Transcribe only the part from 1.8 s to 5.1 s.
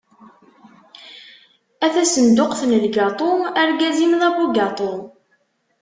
A tasenduqt n lgaṭu, argaz-im d abugaṭu.